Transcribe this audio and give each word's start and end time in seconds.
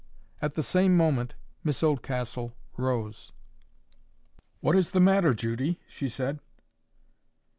At 0.41 0.55
the 0.55 0.63
same 0.63 0.97
moment 0.97 1.35
Miss 1.63 1.83
Oldcastle 1.83 2.55
rose. 2.75 3.31
"What 4.59 4.75
is 4.75 4.89
the 4.89 4.99
matter, 4.99 5.31
Judy?" 5.31 5.79
she 5.87 6.09
said. 6.09 6.39